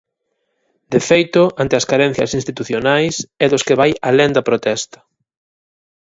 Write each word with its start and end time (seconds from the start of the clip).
De 0.93 0.99
feito, 1.09 1.41
ante 1.61 1.75
as 1.79 1.87
carencias 1.91 2.31
institucionais, 2.39 3.15
é 3.43 3.45
dos 3.51 3.65
que 3.67 3.77
vai 3.79 3.91
alén 4.09 4.31
da 4.35 4.45
protesta. 4.49 4.99